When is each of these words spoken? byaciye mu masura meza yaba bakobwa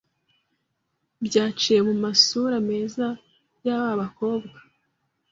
byaciye 1.25 1.79
mu 1.87 1.93
masura 2.03 2.57
meza 2.69 3.05
yaba 3.65 3.89
bakobwa 4.01 4.57